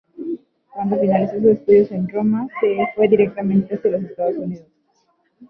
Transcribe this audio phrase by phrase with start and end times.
[0.73, 4.67] Cuando finalizó sus estudios en Roma, se fue directamente hacia los Estados Unidos.